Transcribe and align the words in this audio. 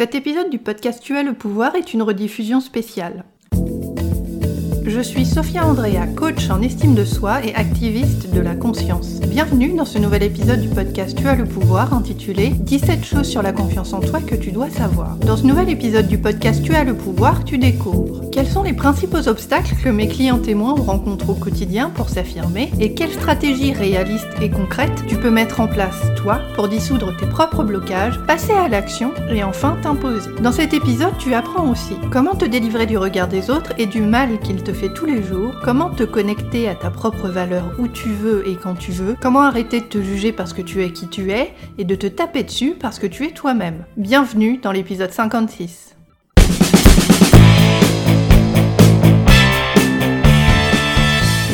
Cet 0.00 0.14
épisode 0.14 0.48
du 0.48 0.58
podcast 0.58 1.02
Tu 1.02 1.14
as 1.18 1.22
le 1.22 1.34
pouvoir 1.34 1.74
est 1.74 1.92
une 1.92 2.00
rediffusion 2.00 2.60
spéciale. 2.60 3.22
Je 4.90 5.00
suis 5.00 5.24
Sophia 5.24 5.64
Andrea, 5.64 6.04
coach 6.16 6.50
en 6.50 6.62
estime 6.62 6.96
de 6.96 7.04
soi 7.04 7.44
et 7.44 7.54
activiste 7.54 8.34
de 8.34 8.40
la 8.40 8.56
conscience. 8.56 9.20
Bienvenue 9.20 9.72
dans 9.72 9.84
ce 9.84 9.98
nouvel 9.98 10.24
épisode 10.24 10.60
du 10.60 10.68
podcast 10.68 11.16
Tu 11.16 11.28
as 11.28 11.36
le 11.36 11.44
pouvoir 11.44 11.94
intitulé 11.94 12.48
17 12.48 13.04
choses 13.04 13.28
sur 13.28 13.40
la 13.40 13.52
confiance 13.52 13.92
en 13.92 14.00
toi 14.00 14.18
que 14.20 14.34
tu 14.34 14.50
dois 14.50 14.68
savoir. 14.68 15.14
Dans 15.18 15.36
ce 15.36 15.46
nouvel 15.46 15.68
épisode 15.68 16.08
du 16.08 16.18
podcast 16.18 16.64
Tu 16.64 16.74
as 16.74 16.82
le 16.82 16.94
pouvoir, 16.94 17.44
tu 17.44 17.56
découvres 17.56 18.28
quels 18.32 18.48
sont 18.48 18.64
les 18.64 18.72
principaux 18.72 19.28
obstacles 19.28 19.76
que 19.82 19.88
mes 19.88 20.08
clients 20.08 20.38
témoins 20.38 20.74
rencontrent 20.74 21.30
au 21.30 21.34
quotidien 21.34 21.90
pour 21.90 22.08
s'affirmer 22.08 22.72
et 22.80 22.94
quelles 22.94 23.12
stratégies 23.12 23.72
réalistes 23.72 24.26
et 24.42 24.50
concrètes 24.50 25.04
tu 25.06 25.16
peux 25.16 25.30
mettre 25.30 25.60
en 25.60 25.68
place 25.68 26.00
toi 26.16 26.40
pour 26.54 26.68
dissoudre 26.68 27.16
tes 27.16 27.26
propres 27.26 27.62
blocages, 27.64 28.20
passer 28.26 28.52
à 28.52 28.68
l'action 28.68 29.12
et 29.30 29.42
enfin 29.42 29.76
t'imposer. 29.82 30.30
Dans 30.42 30.52
cet 30.52 30.74
épisode, 30.74 31.16
tu 31.18 31.34
apprends 31.34 31.70
aussi 31.70 31.94
comment 32.12 32.34
te 32.34 32.44
délivrer 32.44 32.86
du 32.86 32.98
regard 32.98 33.28
des 33.28 33.50
autres 33.50 33.72
et 33.78 33.86
du 33.86 34.02
mal 34.02 34.38
qu'ils 34.40 34.62
te 34.62 34.72
tous 34.88 35.04
les 35.04 35.22
jours, 35.22 35.54
comment 35.62 35.90
te 35.90 36.04
connecter 36.04 36.68
à 36.68 36.74
ta 36.74 36.90
propre 36.90 37.28
valeur 37.28 37.74
où 37.78 37.86
tu 37.86 38.08
veux 38.08 38.48
et 38.48 38.56
quand 38.56 38.74
tu 38.74 38.92
veux, 38.92 39.14
comment 39.20 39.42
arrêter 39.42 39.80
de 39.80 39.86
te 39.86 40.00
juger 40.00 40.32
parce 40.32 40.52
que 40.52 40.62
tu 40.62 40.82
es 40.82 40.90
qui 40.90 41.08
tu 41.08 41.30
es 41.30 41.52
et 41.76 41.84
de 41.84 41.94
te 41.94 42.06
taper 42.06 42.44
dessus 42.44 42.74
parce 42.78 42.98
que 42.98 43.06
tu 43.06 43.26
es 43.26 43.30
toi-même. 43.30 43.84
Bienvenue 43.96 44.58
dans 44.58 44.72
l'épisode 44.72 45.12
56. 45.12 45.96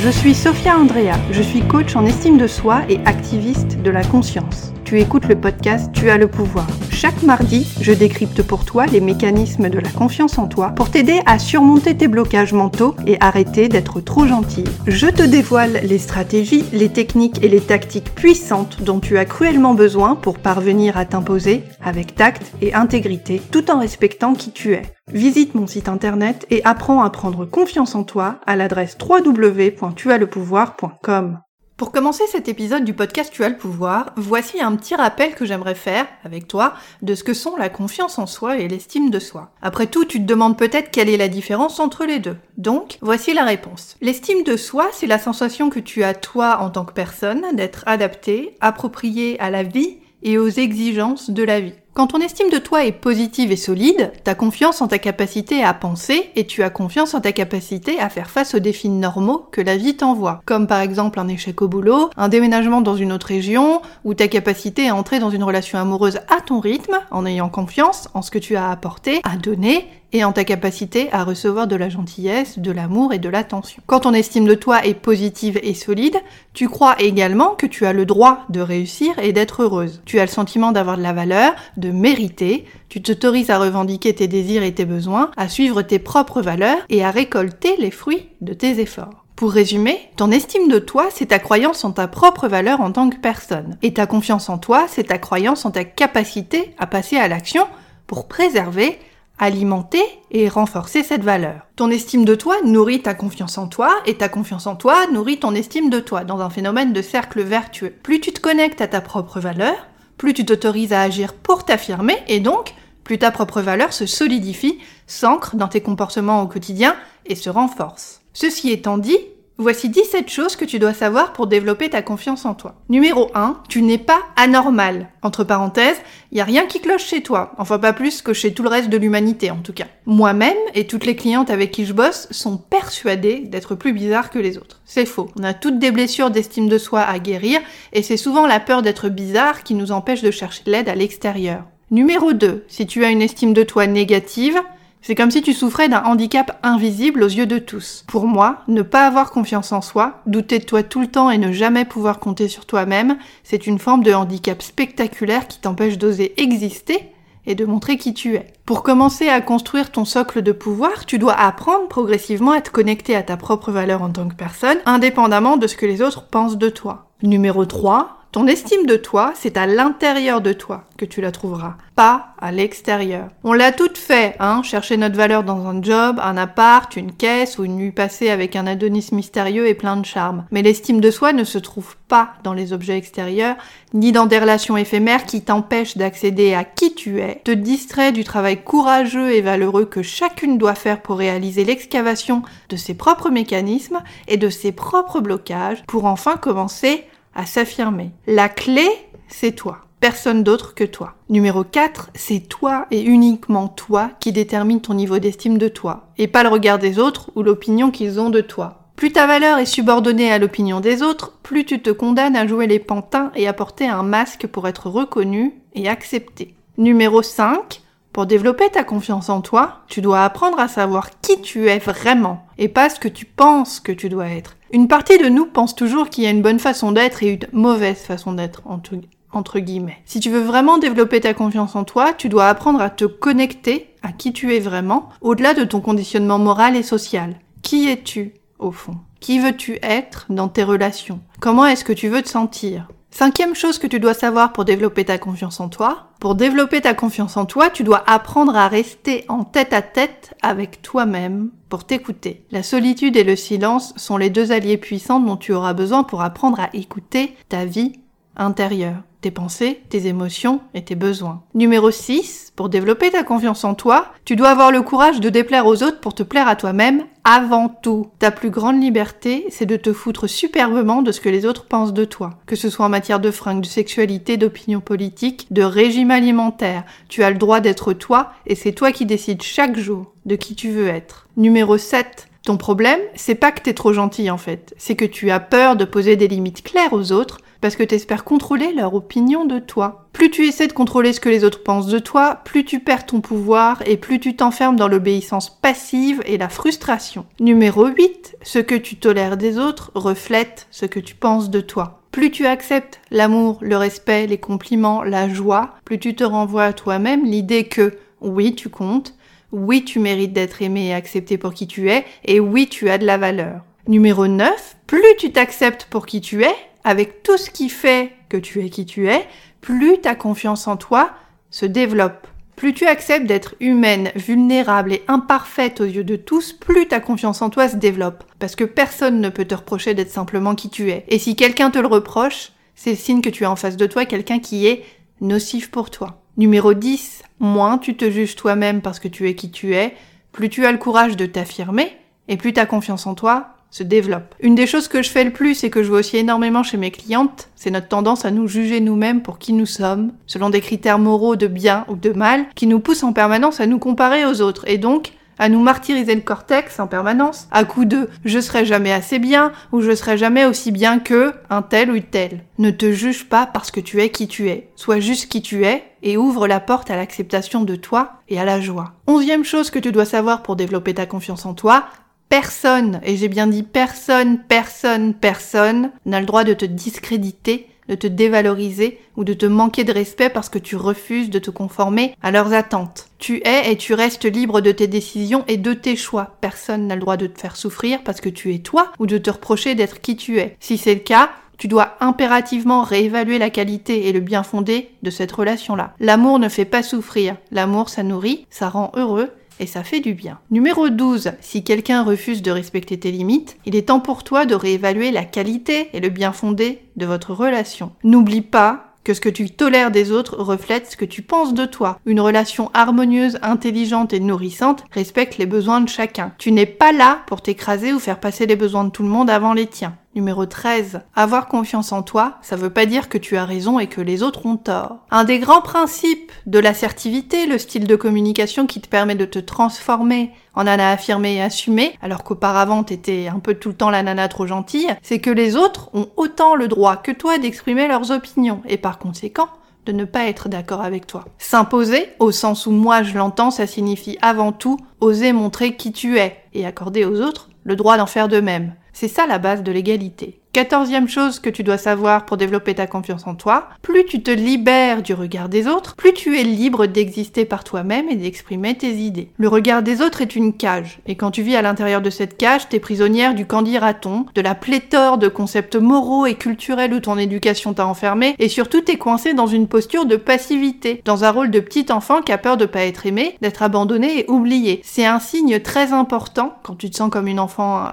Je 0.02 0.10
suis 0.10 0.34
Sophia 0.34 0.78
Andrea, 0.78 1.16
je 1.32 1.42
suis 1.42 1.62
coach 1.62 1.96
en 1.96 2.06
estime 2.06 2.38
de 2.38 2.46
soi 2.46 2.82
et 2.88 3.00
activiste 3.06 3.82
de 3.82 3.90
la 3.90 4.04
conscience. 4.04 4.72
Tu 4.86 4.98
écoutes 5.00 5.26
le 5.26 5.34
podcast 5.34 5.90
Tu 5.92 6.08
as 6.10 6.16
le 6.16 6.28
pouvoir. 6.28 6.68
Chaque 6.92 7.24
mardi, 7.24 7.66
je 7.80 7.92
décrypte 7.92 8.44
pour 8.44 8.64
toi 8.64 8.86
les 8.86 9.00
mécanismes 9.00 9.68
de 9.68 9.80
la 9.80 9.90
confiance 9.90 10.38
en 10.38 10.46
toi 10.46 10.68
pour 10.76 10.92
t'aider 10.92 11.18
à 11.26 11.40
surmonter 11.40 11.96
tes 11.96 12.06
blocages 12.06 12.52
mentaux 12.52 12.94
et 13.04 13.16
arrêter 13.18 13.68
d'être 13.68 14.00
trop 14.00 14.28
gentil. 14.28 14.62
Je 14.86 15.08
te 15.08 15.24
dévoile 15.24 15.80
les 15.82 15.98
stratégies, 15.98 16.64
les 16.72 16.88
techniques 16.88 17.42
et 17.42 17.48
les 17.48 17.60
tactiques 17.60 18.14
puissantes 18.14 18.80
dont 18.80 19.00
tu 19.00 19.18
as 19.18 19.24
cruellement 19.24 19.74
besoin 19.74 20.14
pour 20.14 20.38
parvenir 20.38 20.96
à 20.96 21.04
t'imposer 21.04 21.64
avec 21.82 22.14
tact 22.14 22.52
et 22.62 22.72
intégrité 22.72 23.42
tout 23.50 23.72
en 23.72 23.80
respectant 23.80 24.34
qui 24.34 24.52
tu 24.52 24.74
es. 24.74 24.82
Visite 25.12 25.56
mon 25.56 25.66
site 25.66 25.88
internet 25.88 26.46
et 26.50 26.64
apprends 26.64 27.02
à 27.02 27.10
prendre 27.10 27.44
confiance 27.44 27.96
en 27.96 28.04
toi 28.04 28.38
à 28.46 28.54
l'adresse 28.54 28.96
www.tuaslepouvoir.com. 29.04 31.40
Pour 31.76 31.92
commencer 31.92 32.24
cet 32.26 32.48
épisode 32.48 32.84
du 32.84 32.94
podcast 32.94 33.30
Tu 33.30 33.44
as 33.44 33.50
le 33.50 33.58
pouvoir, 33.58 34.14
voici 34.16 34.62
un 34.62 34.74
petit 34.76 34.94
rappel 34.94 35.34
que 35.34 35.44
j'aimerais 35.44 35.74
faire 35.74 36.06
avec 36.24 36.48
toi 36.48 36.72
de 37.02 37.14
ce 37.14 37.22
que 37.22 37.34
sont 37.34 37.54
la 37.56 37.68
confiance 37.68 38.18
en 38.18 38.24
soi 38.24 38.56
et 38.56 38.66
l'estime 38.66 39.10
de 39.10 39.18
soi. 39.18 39.52
Après 39.60 39.86
tout, 39.86 40.06
tu 40.06 40.18
te 40.18 40.24
demandes 40.24 40.56
peut-être 40.56 40.90
quelle 40.90 41.10
est 41.10 41.18
la 41.18 41.28
différence 41.28 41.78
entre 41.78 42.06
les 42.06 42.18
deux. 42.18 42.38
Donc, 42.56 42.96
voici 43.02 43.34
la 43.34 43.44
réponse. 43.44 43.96
L'estime 44.00 44.42
de 44.42 44.56
soi, 44.56 44.88
c'est 44.94 45.06
la 45.06 45.18
sensation 45.18 45.68
que 45.68 45.80
tu 45.80 46.02
as 46.02 46.14
toi 46.14 46.60
en 46.62 46.70
tant 46.70 46.86
que 46.86 46.94
personne 46.94 47.44
d'être 47.52 47.84
adapté, 47.84 48.56
approprié 48.62 49.38
à 49.38 49.50
la 49.50 49.62
vie 49.62 49.98
et 50.22 50.38
aux 50.38 50.48
exigences 50.48 51.28
de 51.28 51.42
la 51.42 51.60
vie. 51.60 51.74
Quand 51.96 52.08
ton 52.08 52.20
estime 52.20 52.50
de 52.50 52.58
toi 52.58 52.84
est 52.84 52.92
positive 52.92 53.52
et 53.52 53.56
solide, 53.56 54.12
tu 54.22 54.30
as 54.30 54.34
confiance 54.34 54.82
en 54.82 54.86
ta 54.86 54.98
capacité 54.98 55.64
à 55.64 55.72
penser 55.72 56.28
et 56.36 56.46
tu 56.46 56.62
as 56.62 56.68
confiance 56.68 57.14
en 57.14 57.22
ta 57.22 57.32
capacité 57.32 57.98
à 57.98 58.10
faire 58.10 58.28
face 58.28 58.54
aux 58.54 58.58
défis 58.58 58.90
normaux 58.90 59.48
que 59.50 59.62
la 59.62 59.78
vie 59.78 59.96
t'envoie, 59.96 60.42
comme 60.44 60.66
par 60.66 60.82
exemple 60.82 61.18
un 61.18 61.28
échec 61.28 61.62
au 61.62 61.68
boulot, 61.68 62.10
un 62.18 62.28
déménagement 62.28 62.82
dans 62.82 62.96
une 62.96 63.12
autre 63.12 63.28
région, 63.28 63.80
ou 64.04 64.12
ta 64.12 64.28
capacité 64.28 64.90
à 64.90 64.94
entrer 64.94 65.20
dans 65.20 65.30
une 65.30 65.42
relation 65.42 65.78
amoureuse 65.78 66.18
à 66.28 66.42
ton 66.42 66.60
rythme, 66.60 67.00
en 67.10 67.24
ayant 67.24 67.48
confiance 67.48 68.10
en 68.12 68.20
ce 68.20 68.30
que 68.30 68.38
tu 68.38 68.56
as 68.56 68.70
apporté, 68.70 69.22
à 69.24 69.38
donner 69.38 69.88
en 70.24 70.32
ta 70.32 70.44
capacité 70.44 71.08
à 71.12 71.24
recevoir 71.24 71.66
de 71.66 71.76
la 71.76 71.88
gentillesse, 71.88 72.58
de 72.58 72.70
l'amour 72.70 73.12
et 73.12 73.18
de 73.18 73.28
l'attention. 73.28 73.82
Quand 73.86 74.00
ton 74.00 74.14
estime 74.14 74.46
de 74.46 74.54
toi 74.54 74.84
est 74.84 74.94
positive 74.94 75.58
et 75.62 75.74
solide, 75.74 76.16
tu 76.54 76.68
crois 76.68 76.96
également 77.00 77.54
que 77.54 77.66
tu 77.66 77.86
as 77.86 77.92
le 77.92 78.06
droit 78.06 78.44
de 78.48 78.60
réussir 78.60 79.18
et 79.18 79.32
d'être 79.32 79.62
heureuse. 79.62 80.02
Tu 80.04 80.18
as 80.18 80.24
le 80.24 80.30
sentiment 80.30 80.72
d'avoir 80.72 80.96
de 80.96 81.02
la 81.02 81.12
valeur, 81.12 81.54
de 81.76 81.90
mériter, 81.90 82.64
tu 82.88 83.02
t'autorises 83.02 83.50
à 83.50 83.58
revendiquer 83.58 84.14
tes 84.14 84.28
désirs 84.28 84.62
et 84.62 84.74
tes 84.74 84.84
besoins, 84.84 85.30
à 85.36 85.48
suivre 85.48 85.82
tes 85.82 85.98
propres 85.98 86.42
valeurs 86.42 86.78
et 86.88 87.04
à 87.04 87.10
récolter 87.10 87.76
les 87.78 87.90
fruits 87.90 88.28
de 88.40 88.52
tes 88.52 88.80
efforts. 88.80 89.26
Pour 89.36 89.52
résumer, 89.52 90.08
ton 90.16 90.30
estime 90.30 90.68
de 90.68 90.78
toi, 90.78 91.08
c'est 91.10 91.26
ta 91.26 91.38
croyance 91.38 91.84
en 91.84 91.92
ta 91.92 92.08
propre 92.08 92.48
valeur 92.48 92.80
en 92.80 92.90
tant 92.90 93.10
que 93.10 93.18
personne. 93.18 93.76
Et 93.82 93.92
ta 93.92 94.06
confiance 94.06 94.48
en 94.48 94.56
toi, 94.56 94.86
c'est 94.88 95.08
ta 95.08 95.18
croyance 95.18 95.66
en 95.66 95.70
ta 95.70 95.84
capacité 95.84 96.74
à 96.78 96.86
passer 96.86 97.18
à 97.18 97.28
l'action 97.28 97.66
pour 98.06 98.28
préserver, 98.28 98.98
alimenter 99.38 100.02
et 100.30 100.48
renforcer 100.48 101.02
cette 101.02 101.22
valeur. 101.22 101.66
Ton 101.76 101.90
estime 101.90 102.24
de 102.24 102.34
toi 102.34 102.56
nourrit 102.64 103.02
ta 103.02 103.14
confiance 103.14 103.58
en 103.58 103.68
toi 103.68 103.90
et 104.06 104.16
ta 104.16 104.28
confiance 104.28 104.66
en 104.66 104.76
toi 104.76 105.06
nourrit 105.12 105.38
ton 105.38 105.54
estime 105.54 105.90
de 105.90 106.00
toi 106.00 106.24
dans 106.24 106.40
un 106.40 106.50
phénomène 106.50 106.92
de 106.92 107.02
cercle 107.02 107.42
vertueux. 107.42 107.94
Plus 108.02 108.20
tu 108.20 108.32
te 108.32 108.40
connectes 108.40 108.80
à 108.80 108.88
ta 108.88 109.00
propre 109.00 109.40
valeur, 109.40 109.74
plus 110.16 110.34
tu 110.34 110.44
t'autorises 110.44 110.92
à 110.92 111.02
agir 111.02 111.34
pour 111.34 111.64
t'affirmer 111.64 112.16
et 112.28 112.40
donc 112.40 112.74
plus 113.04 113.18
ta 113.18 113.30
propre 113.30 113.60
valeur 113.60 113.92
se 113.92 114.04
solidifie, 114.04 114.80
s'ancre 115.06 115.54
dans 115.54 115.68
tes 115.68 115.80
comportements 115.80 116.42
au 116.42 116.48
quotidien 116.48 116.96
et 117.24 117.36
se 117.36 117.48
renforce. 117.48 118.22
Ceci 118.32 118.70
étant 118.72 118.98
dit, 118.98 119.18
Voici 119.58 119.88
17 119.88 120.28
choses 120.28 120.54
que 120.54 120.66
tu 120.66 120.78
dois 120.78 120.92
savoir 120.92 121.32
pour 121.32 121.46
développer 121.46 121.88
ta 121.88 122.02
confiance 122.02 122.44
en 122.44 122.52
toi. 122.52 122.74
Numéro 122.90 123.30
1, 123.34 123.62
tu 123.70 123.80
n'es 123.80 123.96
pas 123.96 124.20
anormal. 124.36 125.08
Entre 125.22 125.44
parenthèses, 125.44 125.96
il 126.30 126.36
y 126.36 126.42
a 126.42 126.44
rien 126.44 126.66
qui 126.66 126.78
cloche 126.78 127.06
chez 127.06 127.22
toi, 127.22 127.54
enfin 127.56 127.78
pas 127.78 127.94
plus 127.94 128.20
que 128.20 128.34
chez 128.34 128.52
tout 128.52 128.62
le 128.62 128.68
reste 128.68 128.90
de 128.90 128.98
l'humanité 128.98 129.50
en 129.50 129.56
tout 129.56 129.72
cas. 129.72 129.86
Moi-même 130.04 130.58
et 130.74 130.86
toutes 130.86 131.06
les 131.06 131.16
clientes 131.16 131.48
avec 131.48 131.70
qui 131.70 131.86
je 131.86 131.94
bosse 131.94 132.28
sont 132.32 132.58
persuadées 132.58 133.38
d'être 133.38 133.74
plus 133.74 133.94
bizarres 133.94 134.28
que 134.28 134.38
les 134.38 134.58
autres. 134.58 134.82
C'est 134.84 135.06
faux. 135.06 135.30
On 135.40 135.42
a 135.42 135.54
toutes 135.54 135.78
des 135.78 135.90
blessures 135.90 136.30
d'estime 136.30 136.68
de 136.68 136.76
soi 136.76 137.00
à 137.00 137.18
guérir 137.18 137.60
et 137.94 138.02
c'est 138.02 138.18
souvent 138.18 138.46
la 138.46 138.60
peur 138.60 138.82
d'être 138.82 139.08
bizarre 139.08 139.62
qui 139.62 139.72
nous 139.72 139.90
empêche 139.90 140.20
de 140.20 140.30
chercher 140.30 140.64
l'aide 140.66 140.90
à 140.90 140.94
l'extérieur. 140.94 141.64
Numéro 141.90 142.34
2, 142.34 142.64
si 142.68 142.86
tu 142.86 143.06
as 143.06 143.10
une 143.10 143.22
estime 143.22 143.54
de 143.54 143.62
toi 143.62 143.86
négative, 143.86 144.60
c'est 145.06 145.14
comme 145.14 145.30
si 145.30 145.40
tu 145.40 145.52
souffrais 145.52 145.88
d'un 145.88 146.02
handicap 146.02 146.58
invisible 146.64 147.22
aux 147.22 147.28
yeux 147.28 147.46
de 147.46 147.60
tous. 147.60 148.02
Pour 148.08 148.26
moi, 148.26 148.64
ne 148.66 148.82
pas 148.82 149.06
avoir 149.06 149.30
confiance 149.30 149.70
en 149.70 149.80
soi, 149.80 150.20
douter 150.26 150.58
de 150.58 150.64
toi 150.64 150.82
tout 150.82 151.00
le 151.00 151.06
temps 151.06 151.30
et 151.30 151.38
ne 151.38 151.52
jamais 151.52 151.84
pouvoir 151.84 152.18
compter 152.18 152.48
sur 152.48 152.66
toi-même, 152.66 153.16
c'est 153.44 153.68
une 153.68 153.78
forme 153.78 154.02
de 154.02 154.12
handicap 154.12 154.60
spectaculaire 154.60 155.46
qui 155.46 155.60
t'empêche 155.60 155.96
d'oser 155.96 156.34
exister 156.42 157.12
et 157.46 157.54
de 157.54 157.64
montrer 157.64 157.98
qui 157.98 158.14
tu 158.14 158.34
es. 158.34 158.52
Pour 158.64 158.82
commencer 158.82 159.28
à 159.28 159.40
construire 159.40 159.92
ton 159.92 160.04
socle 160.04 160.42
de 160.42 160.50
pouvoir, 160.50 161.06
tu 161.06 161.20
dois 161.20 161.34
apprendre 161.34 161.86
progressivement 161.86 162.50
à 162.50 162.60
te 162.60 162.70
connecter 162.70 163.14
à 163.14 163.22
ta 163.22 163.36
propre 163.36 163.70
valeur 163.70 164.02
en 164.02 164.10
tant 164.10 164.26
que 164.26 164.34
personne, 164.34 164.78
indépendamment 164.86 165.56
de 165.56 165.68
ce 165.68 165.76
que 165.76 165.86
les 165.86 166.02
autres 166.02 166.26
pensent 166.26 166.58
de 166.58 166.68
toi. 166.68 167.12
Numéro 167.22 167.64
3, 167.64 168.15
ton 168.36 168.46
estime 168.48 168.84
de 168.84 168.96
toi, 168.96 169.32
c'est 169.34 169.56
à 169.56 169.66
l'intérieur 169.66 170.42
de 170.42 170.52
toi 170.52 170.84
que 170.98 171.06
tu 171.06 171.22
la 171.22 171.32
trouveras, 171.32 171.76
pas 171.94 172.34
à 172.38 172.52
l'extérieur. 172.52 173.28
On 173.44 173.54
l'a 173.54 173.72
toute 173.72 173.96
fait, 173.96 174.36
hein, 174.40 174.60
chercher 174.62 174.98
notre 174.98 175.16
valeur 175.16 175.42
dans 175.42 175.66
un 175.66 175.80
job, 175.80 176.20
un 176.22 176.36
appart, 176.36 176.94
une 176.96 177.12
caisse 177.12 177.58
ou 177.58 177.64
une 177.64 177.76
nuit 177.76 177.92
passée 177.92 178.28
avec 178.28 178.54
un 178.54 178.66
Adonis 178.66 179.08
mystérieux 179.12 179.66
et 179.66 179.72
plein 179.72 179.96
de 179.96 180.04
charme. 180.04 180.44
Mais 180.50 180.60
l'estime 180.60 181.00
de 181.00 181.10
soi 181.10 181.32
ne 181.32 181.44
se 181.44 181.56
trouve 181.56 181.96
pas 182.08 182.34
dans 182.44 182.52
les 182.52 182.74
objets 182.74 182.98
extérieurs, 182.98 183.56
ni 183.94 184.12
dans 184.12 184.26
des 184.26 184.38
relations 184.38 184.76
éphémères 184.76 185.24
qui 185.24 185.40
t'empêchent 185.40 185.96
d'accéder 185.96 186.52
à 186.52 186.64
qui 186.64 186.94
tu 186.94 187.20
es, 187.20 187.40
te 187.42 187.52
distrait 187.52 188.12
du 188.12 188.22
travail 188.22 188.62
courageux 188.62 189.32
et 189.32 189.40
valeureux 189.40 189.86
que 189.86 190.02
chacune 190.02 190.58
doit 190.58 190.74
faire 190.74 191.00
pour 191.00 191.16
réaliser 191.16 191.64
l'excavation 191.64 192.42
de 192.68 192.76
ses 192.76 192.92
propres 192.92 193.30
mécanismes 193.30 194.02
et 194.28 194.36
de 194.36 194.50
ses 194.50 194.72
propres 194.72 195.20
blocages 195.20 195.82
pour 195.86 196.04
enfin 196.04 196.36
commencer 196.36 197.06
à 197.36 197.46
s'affirmer. 197.46 198.10
La 198.26 198.48
clé, 198.48 198.88
c'est 199.28 199.52
toi. 199.52 199.78
Personne 200.00 200.42
d'autre 200.42 200.74
que 200.74 200.84
toi. 200.84 201.14
Numéro 201.30 201.64
4, 201.64 202.10
c'est 202.14 202.48
toi 202.48 202.86
et 202.90 203.02
uniquement 203.02 203.68
toi 203.68 204.10
qui 204.20 204.30
détermine 204.32 204.80
ton 204.80 204.94
niveau 204.94 205.18
d'estime 205.18 205.56
de 205.56 205.68
toi, 205.68 206.08
et 206.18 206.28
pas 206.28 206.42
le 206.42 206.50
regard 206.50 206.78
des 206.78 206.98
autres 206.98 207.30
ou 207.34 207.42
l'opinion 207.42 207.90
qu'ils 207.90 208.20
ont 208.20 208.30
de 208.30 208.42
toi. 208.42 208.82
Plus 208.96 209.12
ta 209.12 209.26
valeur 209.26 209.58
est 209.58 209.66
subordonnée 209.66 210.32
à 210.32 210.38
l'opinion 210.38 210.80
des 210.80 211.02
autres, 211.02 211.32
plus 211.42 211.64
tu 211.64 211.80
te 211.80 211.90
condamnes 211.90 212.36
à 212.36 212.46
jouer 212.46 212.66
les 212.66 212.78
pantins 212.78 213.30
et 213.34 213.48
à 213.48 213.52
porter 213.52 213.86
un 213.86 214.02
masque 214.02 214.46
pour 214.46 214.68
être 214.68 214.88
reconnu 214.88 215.54
et 215.74 215.88
accepté. 215.88 216.54
Numéro 216.78 217.22
5, 217.22 217.82
pour 218.16 218.24
développer 218.24 218.70
ta 218.70 218.82
confiance 218.82 219.28
en 219.28 219.42
toi, 219.42 219.82
tu 219.88 220.00
dois 220.00 220.24
apprendre 220.24 220.58
à 220.58 220.68
savoir 220.68 221.10
qui 221.20 221.38
tu 221.42 221.68
es 221.68 221.78
vraiment 221.78 222.46
et 222.56 222.68
pas 222.68 222.88
ce 222.88 222.98
que 222.98 223.08
tu 223.08 223.26
penses 223.26 223.78
que 223.78 223.92
tu 223.92 224.08
dois 224.08 224.28
être. 224.28 224.56
Une 224.72 224.88
partie 224.88 225.18
de 225.18 225.28
nous 225.28 225.44
pense 225.44 225.74
toujours 225.74 226.08
qu'il 226.08 226.24
y 226.24 226.26
a 226.26 226.30
une 226.30 226.40
bonne 226.40 226.58
façon 226.58 226.92
d'être 226.92 227.22
et 227.22 227.32
une 227.32 227.46
mauvaise 227.52 227.98
façon 227.98 228.32
d'être, 228.32 228.62
entre, 228.64 229.58
guillemets. 229.58 229.98
Si 230.06 230.18
tu 230.18 230.30
veux 230.30 230.40
vraiment 230.40 230.78
développer 230.78 231.20
ta 231.20 231.34
confiance 231.34 231.76
en 231.76 231.84
toi, 231.84 232.14
tu 232.14 232.30
dois 232.30 232.48
apprendre 232.48 232.80
à 232.80 232.88
te 232.88 233.04
connecter 233.04 233.90
à 234.02 234.12
qui 234.12 234.32
tu 234.32 234.54
es 234.54 234.60
vraiment, 234.60 235.10
au-delà 235.20 235.52
de 235.52 235.64
ton 235.64 235.82
conditionnement 235.82 236.38
moral 236.38 236.74
et 236.74 236.82
social. 236.82 237.36
Qui 237.60 237.90
es-tu, 237.90 238.32
au 238.58 238.70
fond? 238.70 238.96
Qui 239.20 239.40
veux-tu 239.40 239.78
être 239.82 240.24
dans 240.30 240.48
tes 240.48 240.64
relations? 240.64 241.20
Comment 241.38 241.66
est-ce 241.66 241.84
que 241.84 241.92
tu 241.92 242.08
veux 242.08 242.22
te 242.22 242.30
sentir? 242.30 242.88
Cinquième 243.18 243.54
chose 243.54 243.78
que 243.78 243.86
tu 243.86 243.98
dois 243.98 244.12
savoir 244.12 244.52
pour 244.52 244.66
développer 244.66 245.06
ta 245.06 245.16
confiance 245.16 245.58
en 245.60 245.70
toi. 245.70 246.08
Pour 246.20 246.34
développer 246.34 246.82
ta 246.82 246.92
confiance 246.92 247.38
en 247.38 247.46
toi, 247.46 247.70
tu 247.70 247.82
dois 247.82 248.04
apprendre 248.06 248.54
à 248.54 248.68
rester 248.68 249.24
en 249.28 249.42
tête 249.42 249.72
à 249.72 249.80
tête 249.80 250.34
avec 250.42 250.82
toi-même 250.82 251.48
pour 251.70 251.84
t'écouter. 251.84 252.44
La 252.50 252.62
solitude 252.62 253.16
et 253.16 253.24
le 253.24 253.34
silence 253.34 253.94
sont 253.96 254.18
les 254.18 254.28
deux 254.28 254.52
alliés 254.52 254.76
puissants 254.76 255.18
dont 255.18 255.38
tu 255.38 255.54
auras 255.54 255.72
besoin 255.72 256.02
pour 256.02 256.20
apprendre 256.20 256.60
à 256.60 256.68
écouter 256.74 257.34
ta 257.48 257.64
vie 257.64 258.00
intérieure 258.36 259.02
tes 259.26 259.30
pensées, 259.32 259.80
tes 259.88 260.06
émotions 260.06 260.60
et 260.74 260.84
tes 260.84 260.94
besoins. 260.94 261.42
Numéro 261.54 261.90
6, 261.90 262.52
pour 262.54 262.68
développer 262.68 263.10
ta 263.10 263.24
confiance 263.24 263.64
en 263.64 263.74
toi, 263.74 264.12
tu 264.24 264.36
dois 264.36 264.50
avoir 264.50 264.70
le 264.70 264.82
courage 264.82 265.18
de 265.18 265.30
déplaire 265.30 265.66
aux 265.66 265.82
autres 265.82 266.00
pour 266.00 266.14
te 266.14 266.22
plaire 266.22 266.46
à 266.46 266.54
toi-même 266.54 267.04
avant 267.24 267.68
tout. 267.68 268.06
Ta 268.20 268.30
plus 268.30 268.50
grande 268.50 268.80
liberté, 268.80 269.46
c'est 269.50 269.66
de 269.66 269.74
te 269.74 269.92
foutre 269.92 270.28
superbement 270.28 271.02
de 271.02 271.10
ce 271.10 271.20
que 271.20 271.28
les 271.28 271.44
autres 271.44 271.64
pensent 271.64 271.92
de 271.92 272.04
toi. 272.04 272.38
Que 272.46 272.54
ce 272.54 272.70
soit 272.70 272.86
en 272.86 272.90
matière 272.90 273.18
de 273.18 273.32
fringues, 273.32 273.62
de 273.62 273.66
sexualité, 273.66 274.36
d'opinion 274.36 274.80
politique, 274.80 275.48
de 275.50 275.62
régime 275.62 276.12
alimentaire. 276.12 276.84
Tu 277.08 277.24
as 277.24 277.30
le 277.30 277.38
droit 277.38 277.60
d'être 277.60 277.94
toi 277.94 278.32
et 278.46 278.54
c'est 278.54 278.72
toi 278.72 278.92
qui 278.92 279.06
décides 279.06 279.42
chaque 279.42 279.76
jour 279.76 280.12
de 280.24 280.36
qui 280.36 280.54
tu 280.54 280.70
veux 280.70 280.86
être. 280.88 281.26
Numéro 281.36 281.78
7, 281.78 282.28
ton 282.44 282.56
problème, 282.56 283.00
c'est 283.16 283.34
pas 283.34 283.50
que 283.50 283.60
t'es 283.60 283.74
trop 283.74 283.92
gentil 283.92 284.30
en 284.30 284.38
fait, 284.38 284.72
c'est 284.78 284.94
que 284.94 285.04
tu 285.04 285.32
as 285.32 285.40
peur 285.40 285.74
de 285.74 285.84
poser 285.84 286.14
des 286.14 286.28
limites 286.28 286.62
claires 286.62 286.92
aux 286.92 287.10
autres 287.10 287.38
parce 287.60 287.76
que 287.76 287.82
tu 287.82 287.94
espères 287.94 288.24
contrôler 288.24 288.72
leur 288.72 288.94
opinion 288.94 289.44
de 289.44 289.58
toi. 289.58 290.08
Plus 290.12 290.30
tu 290.30 290.46
essaies 290.46 290.66
de 290.66 290.72
contrôler 290.72 291.12
ce 291.12 291.20
que 291.20 291.28
les 291.28 291.44
autres 291.44 291.62
pensent 291.62 291.88
de 291.88 291.98
toi, 291.98 292.40
plus 292.44 292.64
tu 292.64 292.80
perds 292.80 293.06
ton 293.06 293.20
pouvoir 293.20 293.82
et 293.86 293.96
plus 293.96 294.20
tu 294.20 294.36
t'enfermes 294.36 294.76
dans 294.76 294.88
l'obéissance 294.88 295.50
passive 295.50 296.22
et 296.26 296.38
la 296.38 296.48
frustration. 296.48 297.26
Numéro 297.40 297.86
8, 297.86 298.36
ce 298.42 298.58
que 298.58 298.74
tu 298.74 298.96
tolères 298.96 299.36
des 299.36 299.58
autres 299.58 299.90
reflète 299.94 300.68
ce 300.70 300.86
que 300.86 301.00
tu 301.00 301.14
penses 301.14 301.50
de 301.50 301.60
toi. 301.60 302.02
Plus 302.12 302.30
tu 302.30 302.46
acceptes 302.46 303.00
l'amour, 303.10 303.58
le 303.60 303.76
respect, 303.76 304.26
les 304.26 304.38
compliments, 304.38 305.02
la 305.02 305.28
joie, 305.28 305.74
plus 305.84 305.98
tu 305.98 306.14
te 306.14 306.24
renvoies 306.24 306.64
à 306.64 306.72
toi-même 306.72 307.26
l'idée 307.26 307.64
que 307.64 307.98
oui, 308.22 308.54
tu 308.54 308.70
comptes, 308.70 309.14
oui, 309.52 309.84
tu 309.84 309.98
mérites 309.98 310.32
d'être 310.32 310.62
aimé 310.62 310.86
et 310.86 310.94
accepté 310.94 311.36
pour 311.36 311.52
qui 311.52 311.66
tu 311.66 311.90
es, 311.90 312.04
et 312.24 312.40
oui, 312.40 312.68
tu 312.68 312.88
as 312.88 312.98
de 312.98 313.04
la 313.04 313.18
valeur. 313.18 313.60
Numéro 313.86 314.26
9, 314.26 314.78
plus 314.86 315.02
tu 315.18 315.30
t'acceptes 315.30 315.86
pour 315.90 316.06
qui 316.06 316.20
tu 316.20 316.42
es, 316.42 316.54
avec 316.86 317.24
tout 317.24 317.36
ce 317.36 317.50
qui 317.50 317.68
fait 317.68 318.12
que 318.28 318.36
tu 318.36 318.64
es 318.64 318.70
qui 318.70 318.86
tu 318.86 319.08
es, 319.08 319.26
plus 319.60 320.00
ta 320.00 320.14
confiance 320.14 320.68
en 320.68 320.76
toi 320.76 321.10
se 321.50 321.66
développe. 321.66 322.28
Plus 322.54 322.74
tu 322.74 322.86
acceptes 322.86 323.26
d'être 323.26 323.56
humaine, 323.58 324.12
vulnérable 324.14 324.92
et 324.92 325.02
imparfaite 325.08 325.80
aux 325.80 325.84
yeux 325.84 326.04
de 326.04 326.14
tous, 326.14 326.52
plus 326.52 326.86
ta 326.86 327.00
confiance 327.00 327.42
en 327.42 327.50
toi 327.50 327.68
se 327.68 327.74
développe. 327.74 328.22
Parce 328.38 328.54
que 328.54 328.62
personne 328.62 329.20
ne 329.20 329.30
peut 329.30 329.44
te 329.44 329.56
reprocher 329.56 329.94
d'être 329.94 330.12
simplement 330.12 330.54
qui 330.54 330.70
tu 330.70 330.90
es. 330.90 331.04
Et 331.08 331.18
si 331.18 331.34
quelqu'un 331.34 331.72
te 331.72 331.80
le 331.80 331.88
reproche, 331.88 332.52
c'est 332.76 332.90
le 332.90 332.96
signe 332.96 333.20
que 333.20 333.30
tu 333.30 333.44
as 333.44 333.50
en 333.50 333.56
face 333.56 333.76
de 333.76 333.86
toi 333.86 334.06
quelqu'un 334.06 334.38
qui 334.38 334.68
est 334.68 334.84
nocif 335.20 335.72
pour 335.72 335.90
toi. 335.90 336.22
Numéro 336.36 336.72
10. 336.72 337.24
Moins 337.40 337.78
tu 337.78 337.96
te 337.96 338.08
juges 338.08 338.36
toi-même 338.36 338.80
parce 338.80 339.00
que 339.00 339.08
tu 339.08 339.28
es 339.28 339.34
qui 339.34 339.50
tu 339.50 339.74
es, 339.74 339.94
plus 340.30 340.50
tu 340.50 340.64
as 340.64 340.70
le 340.72 340.78
courage 340.78 341.16
de 341.16 341.26
t'affirmer, 341.26 341.96
et 342.28 342.36
plus 342.36 342.52
ta 342.52 342.64
confiance 342.64 343.06
en 343.08 343.14
toi 343.14 343.55
développe. 343.82 344.34
Une 344.40 344.54
des 344.54 344.66
choses 344.66 344.88
que 344.88 345.02
je 345.02 345.10
fais 345.10 345.24
le 345.24 345.32
plus 345.32 345.64
et 345.64 345.70
que 345.70 345.82
je 345.82 345.88
vois 345.88 346.00
aussi 346.00 346.16
énormément 346.16 346.62
chez 346.62 346.76
mes 346.76 346.90
clientes, 346.90 347.48
c'est 347.54 347.70
notre 347.70 347.88
tendance 347.88 348.24
à 348.24 348.30
nous 348.30 348.48
juger 348.48 348.80
nous-mêmes 348.80 349.22
pour 349.22 349.38
qui 349.38 349.52
nous 349.52 349.66
sommes, 349.66 350.12
selon 350.26 350.50
des 350.50 350.60
critères 350.60 350.98
moraux 350.98 351.36
de 351.36 351.46
bien 351.46 351.84
ou 351.88 351.96
de 351.96 352.10
mal, 352.10 352.46
qui 352.54 352.66
nous 352.66 352.80
poussent 352.80 353.02
en 353.02 353.12
permanence 353.12 353.60
à 353.60 353.66
nous 353.66 353.78
comparer 353.78 354.24
aux 354.26 354.40
autres 354.40 354.68
et 354.68 354.78
donc 354.78 355.12
à 355.38 355.48
nous 355.48 355.60
martyriser 355.60 356.14
le 356.14 356.20
cortex 356.20 356.80
en 356.80 356.86
permanence, 356.86 357.48
à 357.50 357.64
coup 357.64 357.84
de 357.84 358.08
je 358.24 358.40
serai 358.40 358.64
jamais 358.64 358.92
assez 358.92 359.18
bien 359.18 359.52
ou 359.72 359.80
je 359.80 359.94
serai 359.94 360.16
jamais 360.16 360.44
aussi 360.44 360.72
bien 360.72 360.98
que 360.98 361.34
un 361.50 361.62
tel 361.62 361.90
ou 361.90 362.00
tel. 362.00 362.44
Ne 362.58 362.70
te 362.70 362.92
juge 362.92 363.28
pas 363.28 363.46
parce 363.46 363.70
que 363.70 363.80
tu 363.80 364.00
es 364.00 364.10
qui 364.10 364.28
tu 364.28 364.48
es. 364.48 364.70
Sois 364.76 365.00
juste 365.00 365.30
qui 365.30 365.42
tu 365.42 365.64
es 365.64 365.84
et 366.02 366.16
ouvre 366.16 366.48
la 366.48 366.60
porte 366.60 366.90
à 366.90 366.96
l'acceptation 366.96 367.64
de 367.64 367.76
toi 367.76 368.12
et 368.28 368.40
à 368.40 368.44
la 368.44 368.60
joie. 368.60 368.94
Onzième 369.06 369.44
chose 369.44 369.70
que 369.70 369.78
tu 369.78 369.92
dois 369.92 370.04
savoir 370.04 370.42
pour 370.42 370.56
développer 370.56 370.94
ta 370.94 371.06
confiance 371.06 371.44
en 371.46 371.54
toi, 371.54 371.86
Personne, 372.28 373.00
et 373.04 373.16
j'ai 373.16 373.28
bien 373.28 373.46
dit 373.46 373.62
personne, 373.62 374.38
personne, 374.48 375.14
personne, 375.14 375.90
n'a 376.06 376.20
le 376.20 376.26
droit 376.26 376.44
de 376.44 376.54
te 376.54 376.64
discréditer, 376.64 377.68
de 377.88 377.94
te 377.94 378.08
dévaloriser 378.08 378.98
ou 379.16 379.22
de 379.22 379.32
te 379.32 379.46
manquer 379.46 379.84
de 379.84 379.92
respect 379.92 380.28
parce 380.28 380.48
que 380.48 380.58
tu 380.58 380.74
refuses 380.74 381.30
de 381.30 381.38
te 381.38 381.50
conformer 381.50 382.14
à 382.22 382.32
leurs 382.32 382.52
attentes. 382.52 383.08
Tu 383.18 383.40
es 383.44 383.70
et 383.70 383.76
tu 383.76 383.94
restes 383.94 384.24
libre 384.24 384.60
de 384.60 384.72
tes 384.72 384.88
décisions 384.88 385.44
et 385.46 385.56
de 385.56 385.72
tes 385.72 385.94
choix. 385.94 386.36
Personne 386.40 386.88
n'a 386.88 386.96
le 386.96 387.00
droit 387.00 387.16
de 387.16 387.28
te 387.28 387.40
faire 387.40 387.56
souffrir 387.56 388.02
parce 388.02 388.20
que 388.20 388.28
tu 388.28 388.52
es 388.52 388.58
toi 388.58 388.92
ou 388.98 389.06
de 389.06 389.18
te 389.18 389.30
reprocher 389.30 389.76
d'être 389.76 390.00
qui 390.00 390.16
tu 390.16 390.38
es. 390.38 390.56
Si 390.58 390.78
c'est 390.78 390.94
le 390.94 391.00
cas, 391.00 391.30
tu 391.58 391.68
dois 391.68 391.96
impérativement 392.00 392.82
réévaluer 392.82 393.38
la 393.38 393.50
qualité 393.50 394.08
et 394.08 394.12
le 394.12 394.20
bien 394.20 394.42
fondé 394.42 394.90
de 395.02 395.10
cette 395.10 395.32
relation-là. 395.32 395.94
L'amour 396.00 396.38
ne 396.38 396.48
fait 396.48 396.64
pas 396.64 396.82
souffrir. 396.82 397.36
L'amour, 397.50 397.88
ça 397.88 398.02
nourrit, 398.02 398.46
ça 398.50 398.68
rend 398.68 398.92
heureux 398.94 399.30
et 399.60 399.66
ça 399.66 399.84
fait 399.84 400.00
du 400.00 400.14
bien. 400.14 400.38
Numéro 400.50 400.88
12. 400.88 401.32
Si 401.40 401.64
quelqu'un 401.64 402.02
refuse 402.02 402.42
de 402.42 402.50
respecter 402.50 402.98
tes 402.98 403.10
limites, 403.10 403.56
il 403.66 403.76
est 403.76 403.88
temps 403.88 404.00
pour 404.00 404.24
toi 404.24 404.46
de 404.46 404.54
réévaluer 404.54 405.10
la 405.10 405.24
qualité 405.24 405.88
et 405.92 406.00
le 406.00 406.08
bien 406.08 406.32
fondé 406.32 406.80
de 406.96 407.06
votre 407.06 407.32
relation. 407.32 407.92
N'oublie 408.04 408.42
pas 408.42 408.86
que 409.06 409.14
ce 409.14 409.20
que 409.20 409.28
tu 409.28 409.48
tolères 409.50 409.92
des 409.92 410.10
autres 410.10 410.36
reflète 410.36 410.90
ce 410.90 410.96
que 410.96 411.04
tu 411.04 411.22
penses 411.22 411.54
de 411.54 411.64
toi. 411.64 412.00
Une 412.06 412.18
relation 412.18 412.72
harmonieuse, 412.74 413.38
intelligente 413.40 414.12
et 414.12 414.18
nourrissante 414.18 414.84
respecte 414.90 415.38
les 415.38 415.46
besoins 415.46 415.80
de 415.80 415.88
chacun. 415.88 416.32
Tu 416.38 416.50
n'es 416.50 416.66
pas 416.66 416.90
là 416.90 417.20
pour 417.28 417.40
t'écraser 417.40 417.92
ou 417.92 418.00
faire 418.00 418.18
passer 418.18 418.46
les 418.46 418.56
besoins 418.56 418.82
de 418.82 418.90
tout 418.90 419.04
le 419.04 419.08
monde 419.08 419.30
avant 419.30 419.52
les 419.52 419.68
tiens. 419.68 419.96
Numéro 420.16 420.46
13. 420.46 421.02
Avoir 421.14 421.46
confiance 421.46 421.92
en 421.92 422.02
toi, 422.02 422.38
ça 422.40 422.56
veut 422.56 422.70
pas 422.70 422.86
dire 422.86 423.10
que 423.10 423.18
tu 423.18 423.36
as 423.36 423.44
raison 423.44 423.78
et 423.78 423.86
que 423.86 424.00
les 424.00 424.22
autres 424.22 424.46
ont 424.46 424.56
tort. 424.56 425.00
Un 425.10 425.24
des 425.24 425.38
grands 425.38 425.60
principes 425.60 426.32
de 426.46 426.58
l'assertivité, 426.58 427.44
le 427.44 427.58
style 427.58 427.86
de 427.86 427.96
communication 427.96 428.66
qui 428.66 428.80
te 428.80 428.88
permet 428.88 429.14
de 429.14 429.26
te 429.26 429.38
transformer 429.38 430.32
en 430.54 430.64
nana 430.64 430.90
affirmée 430.90 431.34
et 431.34 431.42
assumée, 431.42 431.98
alors 432.00 432.24
qu'auparavant 432.24 432.82
t'étais 432.82 433.28
un 433.28 433.40
peu 433.40 433.52
tout 433.52 433.68
le 433.68 433.74
temps 433.74 433.90
la 433.90 434.02
nana 434.02 434.26
trop 434.28 434.46
gentille, 434.46 434.88
c'est 435.02 435.18
que 435.18 435.28
les 435.28 435.54
autres 435.54 435.90
ont 435.92 436.08
autant 436.16 436.54
le 436.54 436.66
droit 436.66 436.96
que 436.96 437.12
toi 437.12 437.36
d'exprimer 437.36 437.86
leurs 437.86 438.10
opinions 438.10 438.62
et 438.66 438.78
par 438.78 438.98
conséquent 438.98 439.48
de 439.84 439.92
ne 439.92 440.06
pas 440.06 440.24
être 440.24 440.48
d'accord 440.48 440.80
avec 440.80 441.06
toi. 441.06 441.26
S'imposer, 441.36 442.08
au 442.20 442.32
sens 442.32 442.66
où 442.66 442.70
moi 442.70 443.02
je 443.02 443.18
l'entends, 443.18 443.50
ça 443.50 443.66
signifie 443.66 444.16
avant 444.22 444.52
tout 444.52 444.78
oser 445.00 445.34
montrer 445.34 445.76
qui 445.76 445.92
tu 445.92 446.18
es 446.18 446.38
et 446.54 446.64
accorder 446.64 447.04
aux 447.04 447.20
autres 447.20 447.50
le 447.64 447.76
droit 447.76 447.98
d'en 447.98 448.06
faire 448.06 448.28
de 448.28 448.40
même. 448.40 448.72
C'est 448.98 449.08
ça 449.08 449.26
la 449.26 449.38
base 449.38 449.62
de 449.62 449.70
l'égalité. 449.72 450.40
Quatorzième 450.56 451.06
chose 451.06 451.38
que 451.38 451.50
tu 451.50 451.62
dois 451.62 451.76
savoir 451.76 452.24
pour 452.24 452.38
développer 452.38 452.74
ta 452.74 452.86
confiance 452.86 453.26
en 453.26 453.34
toi, 453.34 453.68
plus 453.82 454.06
tu 454.06 454.22
te 454.22 454.30
libères 454.30 455.02
du 455.02 455.12
regard 455.12 455.50
des 455.50 455.66
autres, 455.66 455.94
plus 455.96 456.14
tu 456.14 456.40
es 456.40 456.44
libre 456.44 456.86
d'exister 456.86 457.44
par 457.44 457.62
toi-même 457.62 458.08
et 458.08 458.16
d'exprimer 458.16 458.74
tes 458.74 458.94
idées. 458.94 459.28
Le 459.36 459.48
regard 459.48 459.82
des 459.82 460.00
autres 460.00 460.22
est 460.22 460.34
une 460.34 460.54
cage, 460.54 461.00
et 461.04 461.14
quand 461.14 461.30
tu 461.30 461.42
vis 461.42 461.56
à 461.56 461.60
l'intérieur 461.60 462.00
de 462.00 462.08
cette 462.08 462.38
cage, 462.38 462.70
t'es 462.70 462.80
prisonnière 462.80 463.34
du 463.34 463.44
candy-raton, 463.44 464.24
de 464.34 464.40
la 464.40 464.54
pléthore 464.54 465.18
de 465.18 465.28
concepts 465.28 465.76
moraux 465.76 466.24
et 466.24 466.36
culturels 466.36 466.94
où 466.94 467.00
ton 467.00 467.18
éducation 467.18 467.74
t'a 467.74 467.86
enfermé, 467.86 468.34
et 468.38 468.48
surtout 468.48 468.80
t'es 468.80 468.96
coincé 468.96 469.34
dans 469.34 469.46
une 469.46 469.68
posture 469.68 470.06
de 470.06 470.16
passivité, 470.16 471.02
dans 471.04 471.24
un 471.24 471.32
rôle 471.32 471.50
de 471.50 471.60
petit 471.60 471.92
enfant 471.92 472.22
qui 472.22 472.32
a 472.32 472.38
peur 472.38 472.56
de 472.56 472.64
pas 472.64 472.86
être 472.86 473.04
aimé, 473.04 473.36
d'être 473.42 473.62
abandonné 473.62 474.20
et 474.20 474.30
oublié. 474.30 474.80
C'est 474.84 475.04
un 475.04 475.20
signe 475.20 475.60
très 475.60 475.92
important, 475.92 476.54
quand 476.62 476.76
tu 476.76 476.88
te 476.88 476.96
sens 476.96 477.10
comme 477.10 477.28
une 477.28 477.40
enfant 477.40 477.90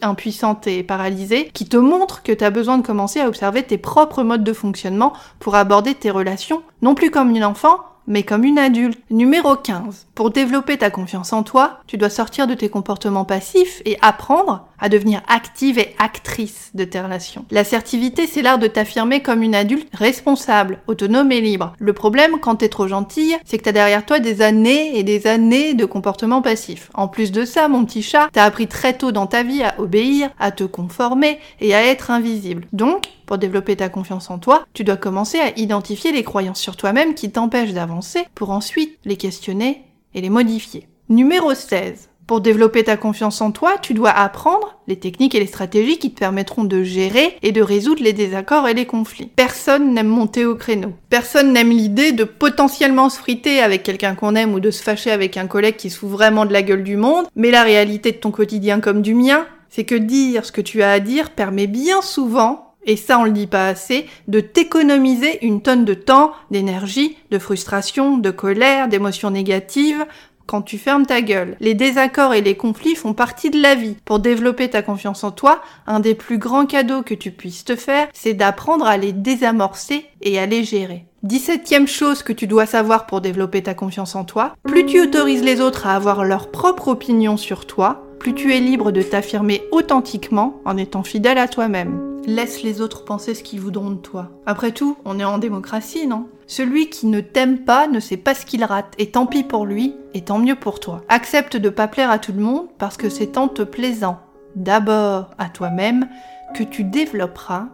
impuissante 0.00 0.68
et 0.68 0.84
paralysée, 0.84 1.50
qui 1.52 1.66
te 1.66 1.76
montre 1.76 2.03
que 2.06 2.32
tu 2.32 2.44
as 2.44 2.50
besoin 2.50 2.78
de 2.78 2.86
commencer 2.86 3.20
à 3.20 3.28
observer 3.28 3.62
tes 3.62 3.78
propres 3.78 4.22
modes 4.22 4.44
de 4.44 4.52
fonctionnement 4.52 5.12
pour 5.38 5.54
aborder 5.54 5.94
tes 5.94 6.10
relations, 6.10 6.62
non 6.82 6.94
plus 6.94 7.10
comme 7.10 7.34
une 7.34 7.44
enfant, 7.44 7.78
mais 8.06 8.22
comme 8.22 8.44
une 8.44 8.58
adulte. 8.58 8.98
Numéro 9.10 9.56
15. 9.56 10.06
Pour 10.14 10.30
développer 10.30 10.76
ta 10.78 10.90
confiance 10.90 11.32
en 11.32 11.42
toi, 11.42 11.80
tu 11.86 11.96
dois 11.96 12.10
sortir 12.10 12.46
de 12.46 12.54
tes 12.54 12.68
comportements 12.68 13.24
passifs 13.24 13.82
et 13.84 13.96
apprendre 14.02 14.66
à 14.78 14.88
devenir 14.88 15.22
active 15.28 15.78
et 15.78 15.94
actrice 15.98 16.70
de 16.74 16.84
tes 16.84 17.00
relations. 17.00 17.44
L'assertivité, 17.50 18.26
c'est 18.26 18.42
l'art 18.42 18.58
de 18.58 18.66
t'affirmer 18.66 19.22
comme 19.22 19.42
une 19.42 19.54
adulte 19.54 19.88
responsable, 19.94 20.80
autonome 20.86 21.32
et 21.32 21.40
libre. 21.40 21.72
Le 21.78 21.92
problème, 21.92 22.38
quand 22.40 22.56
t'es 22.56 22.68
trop 22.68 22.86
gentille, 22.86 23.36
c'est 23.44 23.58
que 23.58 23.64
t'as 23.64 23.72
derrière 23.72 24.04
toi 24.04 24.20
des 24.20 24.42
années 24.42 24.98
et 24.98 25.02
des 25.02 25.26
années 25.26 25.74
de 25.74 25.84
comportements 25.84 26.42
passifs. 26.42 26.90
En 26.94 27.08
plus 27.08 27.32
de 27.32 27.44
ça, 27.44 27.68
mon 27.68 27.84
petit 27.84 28.02
chat, 28.02 28.28
t'as 28.32 28.44
appris 28.44 28.66
très 28.66 28.92
tôt 28.92 29.12
dans 29.12 29.26
ta 29.26 29.42
vie 29.42 29.62
à 29.62 29.74
obéir, 29.78 30.30
à 30.38 30.50
te 30.50 30.64
conformer 30.64 31.38
et 31.60 31.74
à 31.74 31.84
être 31.84 32.10
invisible. 32.10 32.66
Donc, 32.72 33.04
pour 33.26 33.38
développer 33.38 33.76
ta 33.76 33.88
confiance 33.88 34.30
en 34.30 34.38
toi, 34.38 34.66
tu 34.72 34.84
dois 34.84 34.96
commencer 34.96 35.38
à 35.40 35.58
identifier 35.58 36.12
les 36.12 36.24
croyances 36.24 36.60
sur 36.60 36.76
toi-même 36.76 37.14
qui 37.14 37.30
t'empêchent 37.30 37.72
d'avancer 37.72 38.24
pour 38.34 38.50
ensuite 38.50 38.98
les 39.04 39.16
questionner 39.16 39.84
et 40.14 40.20
les 40.20 40.30
modifier. 40.30 40.88
Numéro 41.08 41.54
16. 41.54 42.08
Pour 42.26 42.40
développer 42.40 42.84
ta 42.84 42.96
confiance 42.96 43.42
en 43.42 43.50
toi, 43.50 43.76
tu 43.82 43.92
dois 43.92 44.10
apprendre 44.10 44.78
les 44.88 44.96
techniques 44.96 45.34
et 45.34 45.40
les 45.40 45.46
stratégies 45.46 45.98
qui 45.98 46.10
te 46.10 46.18
permettront 46.18 46.64
de 46.64 46.82
gérer 46.82 47.36
et 47.42 47.52
de 47.52 47.60
résoudre 47.60 48.02
les 48.02 48.14
désaccords 48.14 48.66
et 48.66 48.72
les 48.72 48.86
conflits. 48.86 49.30
Personne 49.36 49.92
n'aime 49.92 50.08
monter 50.08 50.46
au 50.46 50.54
créneau. 50.54 50.94
Personne 51.10 51.52
n'aime 51.52 51.68
l'idée 51.68 52.12
de 52.12 52.24
potentiellement 52.24 53.10
se 53.10 53.18
friter 53.18 53.60
avec 53.60 53.82
quelqu'un 53.82 54.14
qu'on 54.14 54.36
aime 54.36 54.54
ou 54.54 54.60
de 54.60 54.70
se 54.70 54.82
fâcher 54.82 55.10
avec 55.10 55.36
un 55.36 55.46
collègue 55.46 55.76
qui 55.76 55.90
se 55.90 56.06
vraiment 56.06 56.46
de 56.46 56.52
la 56.54 56.62
gueule 56.62 56.82
du 56.82 56.96
monde, 56.96 57.26
mais 57.36 57.50
la 57.50 57.62
réalité 57.62 58.12
de 58.12 58.16
ton 58.16 58.30
quotidien 58.30 58.80
comme 58.80 59.02
du 59.02 59.14
mien, 59.14 59.46
c'est 59.68 59.84
que 59.84 59.94
dire 59.94 60.46
ce 60.46 60.52
que 60.52 60.62
tu 60.62 60.82
as 60.82 60.92
à 60.92 61.00
dire 61.00 61.30
permet 61.30 61.66
bien 61.66 62.00
souvent 62.00 62.73
et 62.86 62.96
ça 62.96 63.18
on 63.18 63.24
le 63.24 63.32
dit 63.32 63.46
pas 63.46 63.68
assez, 63.68 64.06
de 64.28 64.40
t'économiser 64.40 65.44
une 65.44 65.62
tonne 65.62 65.84
de 65.84 65.94
temps, 65.94 66.32
d'énergie, 66.50 67.16
de 67.30 67.38
frustration, 67.38 68.18
de 68.18 68.30
colère, 68.30 68.88
d'émotions 68.88 69.30
négatives, 69.30 70.04
quand 70.46 70.62
tu 70.62 70.78
fermes 70.78 71.06
ta 71.06 71.22
gueule. 71.22 71.56
Les 71.60 71.74
désaccords 71.74 72.34
et 72.34 72.40
les 72.40 72.56
conflits 72.56 72.94
font 72.94 73.14
partie 73.14 73.50
de 73.50 73.60
la 73.60 73.74
vie. 73.74 73.96
Pour 74.04 74.18
développer 74.18 74.68
ta 74.68 74.82
confiance 74.82 75.24
en 75.24 75.30
toi, 75.30 75.62
un 75.86 76.00
des 76.00 76.14
plus 76.14 76.38
grands 76.38 76.66
cadeaux 76.66 77.02
que 77.02 77.14
tu 77.14 77.30
puisses 77.30 77.64
te 77.64 77.76
faire, 77.76 78.08
c'est 78.12 78.34
d'apprendre 78.34 78.86
à 78.86 78.96
les 78.96 79.12
désamorcer 79.12 80.06
et 80.20 80.38
à 80.38 80.46
les 80.46 80.64
gérer. 80.64 81.06
17ème 81.26 81.86
chose 81.86 82.22
que 82.22 82.34
tu 82.34 82.46
dois 82.46 82.66
savoir 82.66 83.06
pour 83.06 83.22
développer 83.22 83.62
ta 83.62 83.72
confiance 83.72 84.14
en 84.14 84.24
toi, 84.24 84.54
plus 84.64 84.84
tu 84.84 85.00
autorises 85.00 85.42
les 85.42 85.60
autres 85.60 85.86
à 85.86 85.94
avoir 85.94 86.24
leur 86.24 86.50
propre 86.50 86.88
opinion 86.88 87.38
sur 87.38 87.66
toi, 87.66 88.06
plus 88.18 88.34
tu 88.34 88.54
es 88.54 88.60
libre 88.60 88.92
de 88.92 89.02
t'affirmer 89.02 89.62
authentiquement 89.72 90.60
en 90.66 90.76
étant 90.76 91.02
fidèle 91.02 91.38
à 91.38 91.48
toi-même. 91.48 92.13
Laisse 92.26 92.62
les 92.62 92.80
autres 92.80 93.04
penser 93.04 93.34
ce 93.34 93.42
qu'ils 93.42 93.60
voudront 93.60 93.90
de 93.90 94.00
toi. 94.00 94.30
Après 94.46 94.72
tout, 94.72 94.96
on 95.04 95.18
est 95.18 95.24
en 95.24 95.38
démocratie, 95.38 96.06
non? 96.06 96.28
Celui 96.46 96.88
qui 96.88 97.06
ne 97.06 97.20
t'aime 97.20 97.64
pas 97.64 97.86
ne 97.86 98.00
sait 98.00 98.16
pas 98.16 98.34
ce 98.34 98.46
qu'il 98.46 98.64
rate, 98.64 98.94
et 98.98 99.10
tant 99.10 99.26
pis 99.26 99.42
pour 99.42 99.66
lui, 99.66 99.94
et 100.14 100.22
tant 100.22 100.38
mieux 100.38 100.54
pour 100.54 100.80
toi. 100.80 101.02
Accepte 101.08 101.56
de 101.56 101.68
pas 101.68 101.88
plaire 101.88 102.10
à 102.10 102.18
tout 102.18 102.32
le 102.32 102.40
monde 102.40 102.68
parce 102.78 102.96
que 102.96 103.10
c'est 103.10 103.36
en 103.36 103.48
te 103.48 103.62
plaisant, 103.62 104.20
d'abord 104.56 105.30
à 105.36 105.50
toi-même, 105.50 106.08
que 106.54 106.62
tu 106.62 106.84
développeras 106.84 107.68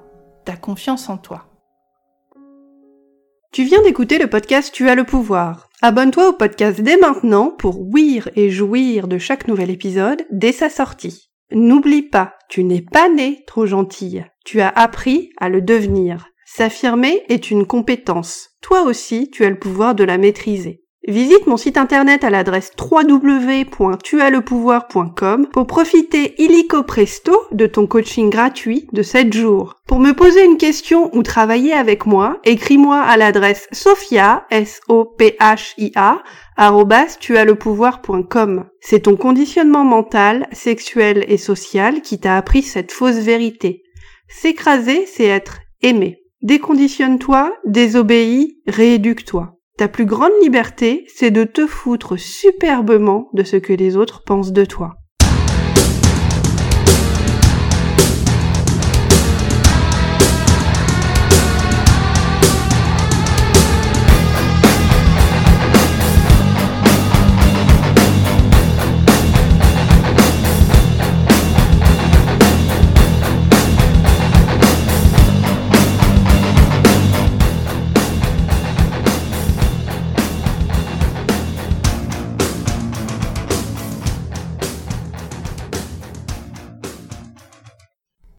ta 0.44 0.56
confiance 0.56 1.08
en 1.08 1.16
toi. 1.16 1.46
Tu 3.52 3.64
viens 3.64 3.82
d'écouter 3.82 4.18
le 4.18 4.28
podcast 4.28 4.72
Tu 4.72 4.88
as 4.88 4.94
le 4.94 5.04
pouvoir. 5.04 5.68
Abonne-toi 5.82 6.28
au 6.28 6.32
podcast 6.32 6.80
dès 6.80 6.96
maintenant 6.96 7.50
pour 7.50 7.80
ouïr 7.80 8.30
et 8.36 8.50
jouir 8.50 9.08
de 9.08 9.18
chaque 9.18 9.48
nouvel 9.48 9.70
épisode 9.70 10.24
dès 10.30 10.52
sa 10.52 10.68
sortie. 10.68 11.30
N'oublie 11.52 12.02
pas, 12.02 12.34
tu 12.48 12.62
n'es 12.62 12.80
pas 12.80 13.08
né 13.08 13.42
trop 13.46 13.66
gentille. 13.66 14.24
Tu 14.50 14.60
as 14.60 14.68
appris 14.68 15.30
à 15.38 15.48
le 15.48 15.62
devenir. 15.62 16.26
S'affirmer 16.44 17.22
est 17.28 17.52
une 17.52 17.68
compétence. 17.68 18.48
Toi 18.60 18.82
aussi, 18.82 19.30
tu 19.30 19.44
as 19.44 19.48
le 19.48 19.60
pouvoir 19.60 19.94
de 19.94 20.02
la 20.02 20.18
maîtriser. 20.18 20.82
Visite 21.06 21.46
mon 21.46 21.56
site 21.56 21.78
internet 21.78 22.24
à 22.24 22.30
l'adresse 22.30 22.72
www.tuaslepouvoir.com 22.76 25.46
pour 25.52 25.68
profiter 25.68 26.34
illico 26.42 26.82
presto 26.82 27.40
de 27.52 27.66
ton 27.66 27.86
coaching 27.86 28.28
gratuit 28.28 28.88
de 28.92 29.04
7 29.04 29.32
jours. 29.32 29.76
Pour 29.86 30.00
me 30.00 30.14
poser 30.14 30.44
une 30.44 30.56
question 30.56 31.16
ou 31.16 31.22
travailler 31.22 31.72
avec 31.72 32.04
moi, 32.04 32.40
écris-moi 32.42 32.98
à 32.98 33.16
l'adresse 33.16 33.68
sophia, 33.70 34.46
s 34.50 34.80
o 34.88 35.04
p 35.04 35.36
h 35.38 35.74
i 35.78 35.92
a 35.94 36.24
C'est 38.80 39.02
ton 39.04 39.14
conditionnement 39.14 39.84
mental, 39.84 40.48
sexuel 40.50 41.24
et 41.28 41.38
social 41.38 42.02
qui 42.02 42.18
t'a 42.18 42.36
appris 42.36 42.62
cette 42.62 42.90
fausse 42.90 43.20
vérité. 43.20 43.84
S'écraser, 44.30 45.06
c'est 45.06 45.26
être 45.26 45.58
aimé. 45.82 46.18
Déconditionne-toi, 46.42 47.54
désobéis, 47.66 48.62
rééduque-toi. 48.66 49.58
Ta 49.76 49.88
plus 49.88 50.06
grande 50.06 50.32
liberté, 50.40 51.04
c'est 51.14 51.30
de 51.30 51.44
te 51.44 51.66
foutre 51.66 52.18
superbement 52.18 53.28
de 53.34 53.42
ce 53.42 53.56
que 53.56 53.72
les 53.72 53.96
autres 53.96 54.22
pensent 54.24 54.52
de 54.52 54.64
toi. 54.64 54.99